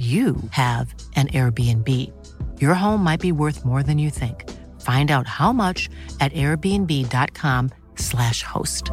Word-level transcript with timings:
you 0.00 0.36
have 0.52 0.94
an 1.14 1.28
Airbnb. 1.28 1.86
Your 2.58 2.72
home 2.72 3.04
might 3.04 3.20
be 3.20 3.32
worth 3.32 3.66
more 3.66 3.82
than 3.82 3.98
you 3.98 4.08
think. 4.08 4.48
Find 4.80 5.10
out 5.10 5.26
how 5.26 5.52
much 5.52 5.90
at 6.20 6.32
airbnb.com/slash 6.32 8.42
host. 8.42 8.90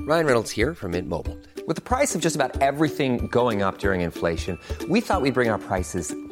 Ryan 0.00 0.26
Reynolds 0.26 0.50
here 0.50 0.74
from 0.74 0.90
Mint 0.92 1.08
Mobile. 1.08 1.38
With 1.66 1.76
the 1.76 1.82
price 1.82 2.14
of 2.14 2.20
just 2.20 2.36
about 2.36 2.60
everything 2.60 3.28
going 3.28 3.62
up 3.62 3.78
during 3.78 4.02
inflation, 4.02 4.58
we 4.88 5.00
thought 5.00 5.22
we'd 5.22 5.32
bring 5.32 5.48
our 5.48 5.58
prices 5.58 6.14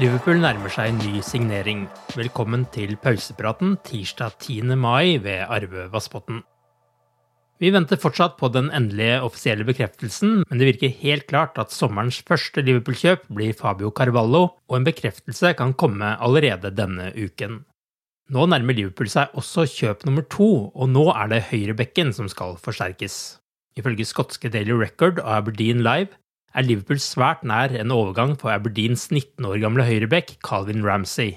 Liverpool 0.00 0.38
nærmer 0.40 0.72
seg 0.72 0.88
en 0.88 1.00
ny 1.02 1.20
signering. 1.26 1.82
Velkommen 2.16 2.62
til 2.72 2.94
pausepraten 3.02 3.74
tirsdag 3.84 4.38
10. 4.40 4.72
mai 4.80 5.18
ved 5.20 5.42
Arve 5.44 5.84
Vassbotn. 5.92 6.38
Vi 7.60 7.70
venter 7.74 8.00
fortsatt 8.00 8.38
på 8.40 8.48
den 8.54 8.70
endelige 8.72 9.18
offisielle 9.26 9.66
bekreftelsen, 9.68 10.46
men 10.48 10.58
det 10.58 10.70
virker 10.70 10.94
helt 11.02 11.26
klart 11.28 11.60
at 11.60 11.74
sommerens 11.74 12.22
første 12.24 12.64
Liverpool-kjøp 12.64 13.28
blir 13.36 13.52
Fabio 13.58 13.92
Carvalho, 13.92 14.46
og 14.70 14.78
en 14.78 14.88
bekreftelse 14.88 15.52
kan 15.58 15.76
komme 15.76 16.14
allerede 16.16 16.72
denne 16.72 17.10
uken. 17.12 17.60
Nå 18.32 18.48
nærmer 18.48 18.78
Liverpool 18.78 19.12
seg 19.12 19.36
også 19.36 19.68
kjøp 19.68 20.06
nummer 20.08 20.24
to, 20.24 20.72
og 20.72 20.88
nå 20.88 21.04
er 21.12 21.28
det 21.34 21.44
høyrebekken 21.52 22.16
som 22.16 22.32
skal 22.32 22.56
forsterkes. 22.64 23.20
Ifølge 23.76 24.08
skotske 24.08 24.48
Daily 24.52 24.72
Record 24.72 25.20
og 25.20 25.30
Aberdeen 25.36 25.84
Live 25.84 26.16
er 26.52 26.66
Liverpool 26.66 27.00
svært 27.00 27.42
nær 27.48 27.72
en 27.78 27.94
overgang 27.94 28.34
for 28.40 28.52
Aberdeens 28.52 29.08
19 29.10 29.46
år 29.48 29.60
gamle 29.62 29.86
høyrebekk 29.88 30.36
Calvin 30.44 30.84
Ramsey. 30.86 31.36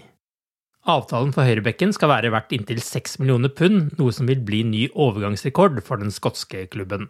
Avtalen 0.85 1.31
for 1.33 1.47
høyrebekken 1.47 1.95
skal 1.95 2.11
være 2.11 2.29
verdt 2.33 2.53
inntil 2.53 2.81
6 2.83 3.17
millioner 3.21 3.49
pund, 3.49 3.95
noe 3.97 4.13
som 4.13 4.27
vil 4.29 4.43
bli 4.45 4.61
ny 4.67 4.83
overgangsrekord 4.93 5.79
for 5.87 6.01
den 6.01 6.13
skotske 6.13 6.67
klubben. 6.69 7.07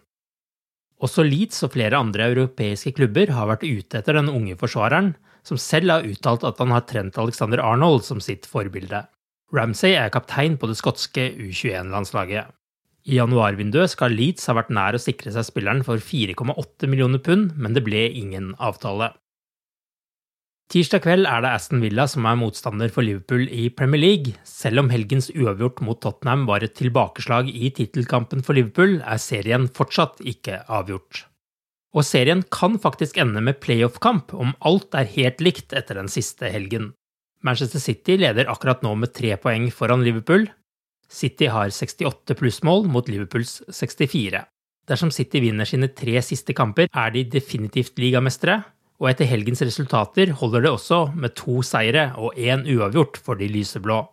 Også 1.03 1.25
Leeds 1.27 1.59
og 1.67 1.73
flere 1.73 1.99
andre 1.99 2.29
europeiske 2.31 2.93
klubber 2.95 3.33
har 3.35 3.49
vært 3.49 3.65
ute 3.67 3.99
etter 3.99 4.15
den 4.15 4.31
unge 4.31 4.55
forsvareren, 4.61 5.11
som 5.45 5.59
selv 5.59 5.91
har 5.91 6.07
uttalt 6.07 6.45
at 6.47 6.61
han 6.61 6.71
har 6.71 6.85
trent 6.87 7.19
Alexander 7.19 7.61
Arnold 7.61 8.05
som 8.07 8.23
sitt 8.23 8.47
forbilde. 8.47 9.03
Ramsey 9.53 9.93
er 9.93 10.13
kaptein 10.13 10.55
på 10.57 10.69
det 10.71 10.77
skotske 10.79 11.27
U21-landslaget. 11.35 12.47
I 13.05 13.19
januarvinduet 13.19 13.93
skal 13.93 14.15
Leeds 14.17 14.47
ha 14.49 14.55
vært 14.57 14.71
nær 14.73 14.97
å 14.97 15.01
sikre 15.01 15.29
seg 15.33 15.45
spilleren 15.45 15.83
for 15.85 16.01
4,8 16.01 16.89
millioner 16.89 17.21
pund, 17.21 17.53
men 17.53 17.77
det 17.77 17.85
ble 17.85 18.07
ingen 18.09 18.55
avtale. 18.57 19.11
Tirsdag 20.73 21.03
kveld 21.05 21.27
er 21.29 21.43
det 21.45 21.51
Aston 21.53 21.83
Villa 21.83 22.07
som 22.09 22.25
er 22.25 22.39
motstander 22.39 22.89
for 22.89 23.05
Liverpool 23.05 23.45
i 23.53 23.67
Premier 23.69 24.01
League. 24.01 24.33
Selv 24.49 24.81
om 24.81 24.89
helgens 24.89 25.29
uavgjort 25.35 25.83
mot 25.85 25.99
Tottenham 26.01 26.47
var 26.49 26.65
et 26.65 26.73
tilbakeslag 26.79 27.51
i 27.53 27.69
tittelkampen 27.69 28.41
for 28.41 28.57
Liverpool, 28.57 28.97
er 29.05 29.21
serien 29.21 29.69
fortsatt 29.69 30.23
ikke 30.25 30.63
avgjort. 30.65 31.27
Og 31.95 32.03
serien 32.03 32.41
kan 32.51 32.79
faktisk 32.81 33.21
ende 33.21 33.45
med 33.45 33.61
playoff-kamp 33.61 34.33
om 34.33 34.57
alt 34.65 34.97
er 34.97 35.13
helt 35.13 35.45
likt 35.45 35.77
etter 35.77 36.01
den 36.01 36.09
siste 36.11 36.49
helgen. 36.49 36.95
Manchester 37.45 37.79
City 37.79 38.17
leder 38.17 38.49
akkurat 38.49 38.81
nå 38.81 38.95
med 38.97 39.13
tre 39.13 39.37
poeng 39.37 39.69
foran 39.69 40.03
Liverpool. 40.03 40.49
City 41.11 41.49
har 41.51 41.69
68 41.69 42.35
plussmål 42.39 42.87
mot 42.91 43.07
Liverpools 43.09 43.61
64. 43.69 44.43
Dersom 44.85 45.11
City 45.11 45.41
vinner 45.41 45.65
sine 45.65 45.89
tre 45.89 46.19
siste 46.21 46.53
kamper, 46.53 46.89
er 46.93 47.13
de 47.13 47.23
definitivt 47.37 47.97
ligamestere, 48.01 48.61
og 49.01 49.09
etter 49.11 49.27
helgens 49.27 49.63
resultater 49.65 50.31
holder 50.39 50.65
det 50.65 50.73
også 50.75 50.99
med 51.17 51.35
to 51.35 51.61
seire 51.65 52.11
og 52.15 52.37
én 52.37 52.63
uavgjort 52.69 53.17
for 53.21 53.39
de 53.39 53.49
lyseblå. 53.51 54.03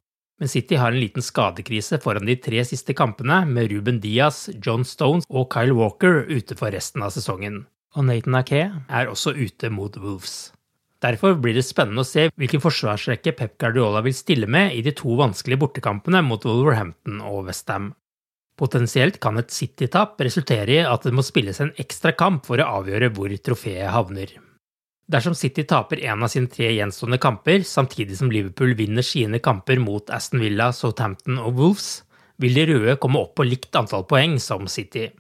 Men 0.41 0.50
City 0.50 0.75
har 0.81 0.91
en 0.91 0.98
liten 0.98 1.22
skadekrise 1.22 2.00
foran 2.02 2.26
de 2.26 2.34
tre 2.41 2.64
siste 2.66 2.97
kampene, 2.98 3.44
med 3.47 3.70
Ruben 3.70 4.00
Diaz, 4.02 4.48
John 4.64 4.82
Stones 4.84 5.28
og 5.31 5.52
Kyle 5.52 5.76
Walker 5.76 6.25
ute 6.26 6.56
for 6.58 6.75
resten 6.75 7.04
av 7.04 7.12
sesongen. 7.14 7.66
Og 7.94 8.08
Nathan 8.08 8.41
Ake 8.41 8.64
er 8.88 9.12
også 9.12 9.36
ute 9.36 9.70
mot 9.70 9.97
Wolves. 10.00 10.50
Derfor 11.02 11.34
blir 11.42 11.56
det 11.56 11.64
spennende 11.66 12.04
å 12.04 12.06
se 12.06 12.28
hvilken 12.38 12.62
forsvarsrekke 12.62 13.34
Pep 13.34 13.56
Guardiola 13.58 14.04
vil 14.06 14.14
stille 14.14 14.46
med 14.46 14.76
i 14.76 14.84
de 14.86 14.92
to 14.94 15.16
vanskelige 15.18 15.58
bortekampene 15.64 16.22
mot 16.22 16.44
Wolverhampton 16.46 17.18
og 17.26 17.48
Westham. 17.48 17.90
Potensielt 18.58 19.18
kan 19.22 19.40
et 19.40 19.50
City-tap 19.50 20.20
resultere 20.22 20.76
i 20.76 20.84
at 20.86 21.02
det 21.08 21.14
må 21.16 21.24
spilles 21.26 21.58
en 21.64 21.72
ekstra 21.82 22.12
kamp 22.14 22.46
for 22.46 22.62
å 22.62 22.68
avgjøre 22.78 23.10
hvor 23.16 23.34
trofeet 23.42 23.90
havner. 23.90 24.36
Dersom 25.10 25.34
City 25.34 25.64
taper 25.68 26.04
en 26.06 26.22
av 26.22 26.30
sine 26.30 26.48
tre 26.52 26.70
gjenstående 26.70 27.19
kamper, 27.20 27.64
samtidig 27.66 28.20
som 28.20 28.30
Liverpool 28.30 28.76
vinner 28.78 29.04
sine 29.04 29.42
kamper 29.42 29.82
mot 29.82 30.12
Aston 30.14 30.44
Villa, 30.44 30.70
Southampton 30.72 31.40
og 31.42 31.58
Wolves, 31.58 31.90
vil 32.38 32.54
de 32.54 32.69
røde 32.70 32.94
komme 33.02 33.20
opp 33.24 33.34
på 33.38 33.48
likt 33.48 33.74
antall 33.76 34.06
poeng 34.08 34.38
som 34.40 34.70
City. 34.70 35.10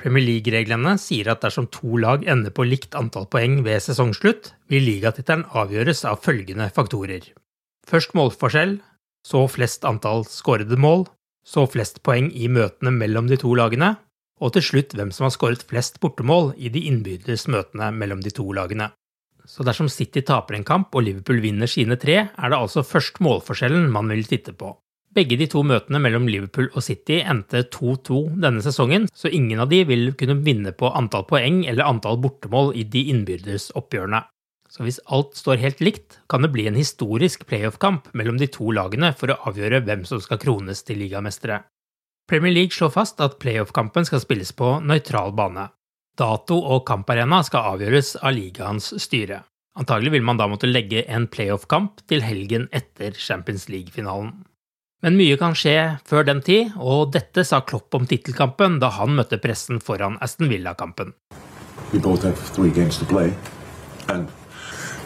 Premier 0.00 0.24
League-reglene 0.24 0.94
sier 1.00 1.28
at 1.28 1.42
dersom 1.44 1.66
to 1.72 1.98
lag 2.00 2.24
ender 2.24 2.52
på 2.56 2.64
likt 2.64 2.96
antall 2.96 3.26
poeng 3.28 3.60
ved 3.66 3.82
sesongslutt, 3.84 4.54
vil 4.72 4.86
ligatittelen 4.88 5.44
avgjøres 5.52 6.06
av 6.08 6.22
følgende 6.24 6.70
faktorer. 6.72 7.26
Først 7.88 8.14
målforskjell, 8.16 8.78
så 9.26 9.44
flest 9.52 9.84
antall 9.84 10.24
skårede 10.28 10.78
mål, 10.80 11.04
så 11.44 11.66
flest 11.68 12.00
poeng 12.06 12.30
i 12.32 12.48
møtene 12.48 12.92
mellom 12.94 13.28
de 13.28 13.36
to 13.40 13.52
lagene, 13.58 13.94
og 14.40 14.54
til 14.56 14.64
slutt 14.64 14.94
hvem 14.96 15.12
som 15.12 15.26
har 15.26 15.34
skåret 15.34 15.66
flest 15.68 16.00
bortemål 16.00 16.54
i 16.56 16.72
de 16.72 16.86
innbyrdes 16.88 17.46
møtene 17.52 17.90
mellom 17.92 18.22
de 18.24 18.32
to 18.32 18.46
lagene. 18.56 18.88
Så 19.44 19.64
dersom 19.66 19.88
City 19.92 20.22
taper 20.24 20.56
en 20.56 20.64
kamp 20.64 20.94
og 20.94 21.04
Liverpool 21.04 21.40
vinner 21.44 21.68
sine 21.68 21.98
tre, 22.00 22.22
er 22.30 22.52
det 22.52 22.56
altså 22.56 22.86
først 22.86 23.20
målforskjellen 23.24 23.90
man 23.92 24.08
vil 24.12 24.24
titte 24.28 24.54
på. 24.56 24.72
Begge 25.10 25.34
de 25.40 25.48
to 25.50 25.64
møtene 25.66 25.98
mellom 25.98 26.28
Liverpool 26.30 26.68
og 26.70 26.84
City 26.86 27.16
endte 27.18 27.64
2-2 27.74 28.18
denne 28.44 28.62
sesongen, 28.62 29.08
så 29.10 29.26
ingen 29.26 29.58
av 29.58 29.72
de 29.72 29.80
vil 29.88 30.12
kunne 30.18 30.36
vinne 30.46 30.70
på 30.70 30.92
antall 30.94 31.24
poeng 31.26 31.64
eller 31.66 31.88
antall 31.88 32.20
bortemål 32.22 32.76
i 32.78 32.84
de 32.86 33.08
innbyrdes 33.10 33.72
oppgjørene. 33.78 34.22
Så 34.70 34.86
hvis 34.86 35.00
alt 35.10 35.34
står 35.34 35.58
helt 35.64 35.80
likt, 35.82 36.20
kan 36.30 36.46
det 36.46 36.52
bli 36.54 36.68
en 36.70 36.78
historisk 36.78 37.42
playoff-kamp 37.50 38.12
mellom 38.14 38.38
de 38.38 38.46
to 38.54 38.70
lagene 38.70 39.10
for 39.18 39.32
å 39.34 39.38
avgjøre 39.50 39.82
hvem 39.82 40.04
som 40.06 40.22
skal 40.22 40.38
krones 40.38 40.84
til 40.86 41.02
ligamestere. 41.02 41.64
Premier 42.30 42.54
League 42.54 42.76
slår 42.76 42.92
fast 42.94 43.18
at 43.18 43.40
playoff-kampen 43.42 44.06
skal 44.06 44.22
spilles 44.22 44.54
på 44.54 44.76
nøytral 44.86 45.34
bane. 45.34 45.66
Dato 46.14 46.60
og 46.60 46.84
kamparena 46.86 47.40
skal 47.42 47.74
avgjøres 47.74 48.14
av 48.22 48.36
ligaens 48.36 48.92
styre. 49.02 49.40
Antagelig 49.80 50.14
vil 50.14 50.26
man 50.26 50.38
da 50.38 50.46
måtte 50.50 50.70
legge 50.70 51.02
en 51.10 51.26
playoff-kamp 51.26 52.04
til 52.06 52.22
helgen 52.22 52.68
etter 52.70 53.18
Champions 53.18 53.66
League-finalen. 53.72 54.36
Men 55.00 55.16
mye 55.16 55.36
kan 55.40 55.54
skje 55.56 55.96
før 56.04 56.26
den 56.28 56.42
tid, 56.44 56.74
og 56.76 57.14
dette 57.14 57.40
sa 57.48 57.62
Klopp 57.64 57.94
om 57.96 58.04
tittelkampen 58.08 58.76
da 58.82 58.90
han 58.98 59.14
møtte 59.16 59.38
pressen 59.40 59.80
foran 59.80 60.18
Aston 60.20 60.50
Villa-kampen. 60.52 61.14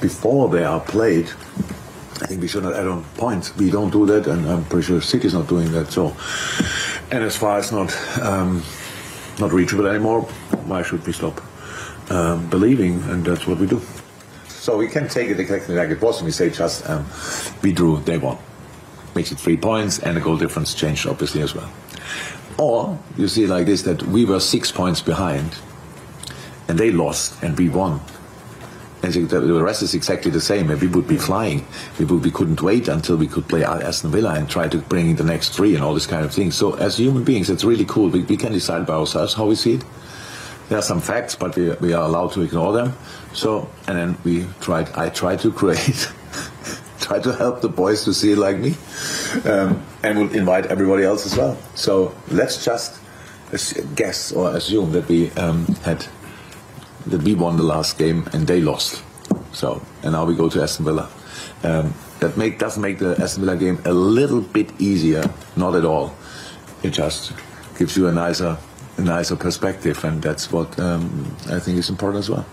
Before 0.03 0.49
they 0.51 0.65
are 0.65 0.81
played, 0.81 1.31
I 2.21 2.27
think 2.27 2.43
we 2.43 2.49
should 2.49 2.65
not 2.65 2.75
add 2.75 2.89
on 2.89 3.05
points. 3.17 3.53
We 3.57 3.71
don't 3.71 3.91
do 3.91 4.05
that, 4.07 4.27
and 4.27 4.45
I'm 4.51 4.65
pretty 4.65 4.87
sure 4.87 5.01
City 5.01 5.29
is 5.29 5.35
not 5.35 5.49
doing 5.49 5.71
that. 5.73 5.93
So, 5.93 6.13
and 7.13 7.23
as 7.23 7.37
far 7.37 7.59
as 7.59 7.71
not 7.71 7.95
um, 8.21 8.63
not 9.39 9.53
reachable 9.53 9.87
anymore, 9.87 10.23
why 10.67 10.83
should 10.83 11.07
we 11.07 11.13
stop 11.13 11.41
um, 12.11 12.51
believing? 12.51 13.01
And 13.11 13.25
that's 13.25 13.47
what 13.47 13.59
we 13.59 13.67
do. 13.67 13.81
So 14.49 14.77
we 14.77 14.89
can 14.89 15.09
take 15.09 15.31
it 15.31 15.39
exactly 15.39 15.77
like 15.77 15.91
it 15.91 16.03
was, 16.03 16.19
and 16.19 16.27
we 16.27 16.33
say 16.33 16.51
just 16.51 16.91
um, 16.91 17.07
we 17.63 17.73
drew, 17.73 18.01
they 18.01 18.19
won. 18.19 18.39
Makes 19.15 19.33
it 19.33 19.39
three 19.39 19.57
points, 19.57 19.99
and 19.99 20.17
the 20.17 20.21
goal 20.21 20.37
difference 20.37 20.75
changed 20.75 21.07
obviously 21.07 21.43
as 21.43 21.55
well. 21.55 21.71
Or 22.59 22.99
you 23.17 23.29
see 23.29 23.47
like 23.47 23.67
this 23.67 23.83
that 23.83 24.03
we 24.05 24.25
were 24.25 24.41
six 24.41 24.71
points 24.71 25.01
behind, 25.01 25.57
and 26.69 26.79
they 26.79 26.91
lost, 26.91 27.43
and 27.43 27.57
we 27.59 27.69
won. 27.69 28.01
And 29.05 29.13
the 29.13 29.63
rest 29.63 29.83
is 29.83 29.93
exactly 29.93 30.31
the 30.31 30.41
same. 30.41 30.71
And 30.71 30.81
We 30.81 30.89
would 30.89 31.07
be 31.07 31.19
flying. 31.19 31.67
We, 31.99 32.07
would, 32.07 32.25
we 32.25 32.31
couldn't 32.31 32.63
wait 32.63 32.89
until 32.89 33.17
we 33.17 33.27
could 33.27 33.47
play 33.49 33.63
Aston 33.63 34.11
Villa 34.11 34.35
and 34.35 34.49
try 34.49 34.67
to 34.67 34.79
bring 34.79 35.11
in 35.11 35.17
the 35.17 35.25
next 35.25 35.51
three 35.51 35.75
and 35.75 35.85
all 35.85 35.93
this 35.93 36.07
kind 36.07 36.25
of 36.25 36.33
thing. 36.33 36.51
So 36.51 36.75
as 36.77 36.97
human 36.97 37.23
beings, 37.23 37.51
it's 37.51 37.65
really 37.65 37.85
cool. 37.85 38.09
We, 38.09 38.23
we 38.23 38.39
can 38.39 38.53
decide 38.53 38.87
by 38.87 38.95
ourselves 38.95 39.35
how 39.35 39.45
we 39.45 39.57
see 39.57 39.75
it. 39.75 39.85
There 40.71 40.79
are 40.79 40.83
some 40.83 41.03
facts, 41.03 41.35
but 41.35 41.55
we, 41.55 41.71
we 41.73 41.93
are 41.93 42.05
allowed 42.05 42.33
to 42.33 42.41
ignore 42.41 42.73
them. 42.73 42.97
So, 43.35 43.69
and 43.87 43.99
then 43.99 44.17
we 44.25 44.47
tried, 44.63 44.89
I 44.93 45.11
tried 45.11 45.41
to 45.41 45.53
create, 45.53 46.11
try 47.05 47.21
to 47.21 47.33
help 47.33 47.61
the 47.61 47.69
boys 47.69 48.05
to 48.05 48.15
see 48.15 48.33
it 48.33 48.39
like 48.39 48.59
me, 48.59 48.75
um, 49.45 49.85
and 50.03 50.19
we'll 50.19 50.35
invite 50.35 50.67
everybody 50.67 51.05
else 51.05 51.27
as 51.27 51.37
well. 51.37 51.57
So 51.75 52.15
let's 52.31 52.65
just 52.65 52.99
guess 53.95 54.33
or 54.33 54.57
assume 54.57 54.93
that 54.93 55.07
we 55.09 55.31
um, 55.33 55.67
had 55.85 56.07
that 57.07 57.23
we 57.23 57.35
won 57.35 57.57
the 57.57 57.63
last 57.63 57.99
game 57.99 58.27
and 58.33 58.47
they 58.47 58.61
lost. 58.61 59.03
So, 59.53 59.83
and 60.03 60.13
now 60.13 60.25
we 60.25 60.35
go 60.35 60.49
to 60.49 60.63
Aston 60.63 60.85
Villa. 60.85 61.09
Um, 61.63 61.95
that 62.21 62.37
make, 62.37 62.59
does 62.59 62.79
make 62.79 62.99
the 62.99 63.17
Aston 63.21 63.45
Villa 63.45 63.57
game 63.57 63.79
a 63.85 63.93
little 63.93 64.41
bit 64.41 64.71
easier, 64.81 65.23
not 65.57 65.75
at 65.75 65.85
all. 65.85 66.15
It 66.83 66.91
just 66.91 67.33
gives 67.79 67.97
you 67.97 68.09
a 68.09 68.13
nicer, 68.13 68.57
a 68.97 69.01
nicer 69.01 69.37
perspective, 69.37 70.03
and 70.05 70.23
that's 70.23 70.51
what 70.51 70.79
um, 70.79 71.37
I 71.51 71.59
think 71.59 71.79
is 71.79 71.91
important 71.91 72.21
as 72.21 72.31
well. 72.31 72.47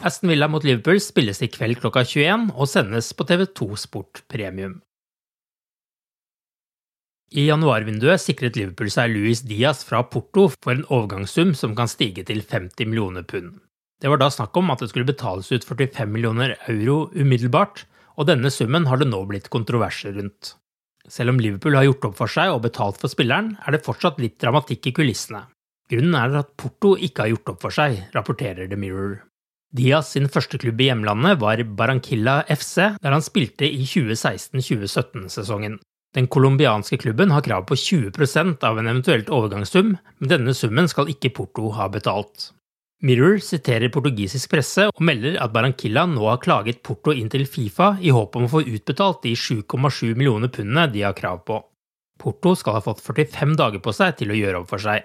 Aston 0.00 0.30
Villa 0.30 0.46
mot 0.46 0.62
Liverpool 0.62 1.00
spilles 1.02 1.40
i 1.42 1.48
kveld 1.50 1.80
klokka 1.82 2.04
21 2.06 2.52
og 2.54 2.68
sendes 2.70 3.08
på 3.18 3.24
TV2 3.26 3.66
Sport 3.82 4.20
Premium. 4.30 4.76
I 7.34 7.48
januarvinduet 7.48 8.22
sikret 8.22 8.56
Liverpool 8.56 8.92
seg 8.94 9.10
Luis 9.10 9.42
Diaz 9.44 9.82
fra 9.84 10.04
Porto 10.06 10.46
for 10.54 10.72
en 10.72 10.86
overgangssum 10.86 11.50
som 11.58 11.74
kan 11.76 11.90
stige 11.90 12.22
til 12.28 12.44
50 12.44 12.86
millioner 12.86 13.26
pund. 13.26 13.58
Det 13.98 14.08
var 14.08 14.22
da 14.22 14.30
snakk 14.30 14.54
om 14.56 14.70
at 14.70 14.80
det 14.84 14.92
skulle 14.92 15.08
betales 15.08 15.50
ut 15.50 15.66
45 15.66 16.06
millioner 16.14 16.54
euro 16.70 17.10
umiddelbart, 17.18 17.82
og 18.14 18.30
denne 18.30 18.54
summen 18.54 18.86
har 18.86 19.02
det 19.02 19.10
nå 19.10 19.24
blitt 19.26 19.50
kontroverser 19.50 20.14
rundt. 20.14 20.54
Selv 21.10 21.34
om 21.34 21.42
Liverpool 21.42 21.74
har 21.74 21.88
gjort 21.88 22.06
opp 22.06 22.20
for 22.20 22.30
seg 22.30 22.54
og 22.54 22.62
betalt 22.68 23.02
for 23.02 23.10
spilleren, 23.10 23.56
er 23.66 23.74
det 23.74 23.82
fortsatt 23.84 24.22
litt 24.22 24.38
dramatikk 24.38 24.92
i 24.92 24.94
kulissene. 24.94 25.48
Grunnen 25.90 26.14
er 26.14 26.38
at 26.44 26.54
Porto 26.60 26.94
ikke 26.94 27.26
har 27.26 27.34
gjort 27.34 27.56
opp 27.56 27.66
for 27.66 27.74
seg, 27.74 27.98
rapporterer 28.14 28.70
The 28.70 28.78
Mirror. 28.78 29.24
Diaz 29.76 30.14
sin 30.14 30.30
første 30.32 30.56
klubb 30.60 30.80
i 30.80 30.86
hjemlandet 30.88 31.40
var 31.42 31.60
Barranquilla 31.76 32.40
FC, 32.48 32.94
der 33.02 33.12
han 33.12 33.24
spilte 33.24 33.68
i 33.68 33.84
2016-2017-sesongen. 33.84 35.76
Den 36.16 36.28
colombianske 36.32 36.96
klubben 37.02 37.34
har 37.34 37.44
krav 37.44 37.66
på 37.68 37.76
20% 37.76 38.64
av 38.64 38.78
en 38.80 38.88
eventuelt 38.88 39.28
overgangssum, 39.28 39.98
men 40.18 40.30
denne 40.30 40.54
summen 40.56 40.88
skal 40.88 41.10
ikke 41.12 41.34
Porto 41.36 41.68
ha 41.76 41.90
betalt. 41.92 42.54
Mirror 43.04 43.36
siterer 43.44 43.92
portugisisk 43.94 44.50
presse 44.50 44.88
og 44.88 45.04
melder 45.04 45.36
at 45.38 45.52
Barranquilla 45.54 46.06
nå 46.08 46.24
har 46.26 46.40
klaget 46.42 46.80
Porto 46.82 47.12
inn 47.12 47.28
til 47.30 47.44
Fifa 47.46 47.92
i 48.00 48.10
håp 48.10 48.40
om 48.40 48.48
å 48.48 48.52
få 48.56 48.64
utbetalt 48.64 49.20
de 49.22 49.36
7,7 49.36 50.16
millioner 50.16 50.50
pundene 50.50 50.88
de 50.90 51.04
har 51.04 51.14
krav 51.18 51.44
på. 51.46 51.60
Porto 52.18 52.56
skal 52.58 52.80
ha 52.80 52.82
fått 52.82 53.04
45 53.04 53.54
dager 53.60 53.84
på 53.84 53.94
seg 53.94 54.16
til 54.18 54.32
å 54.32 54.40
gjøre 54.40 54.64
opp 54.64 54.72
for 54.72 54.82
seg. 54.82 55.04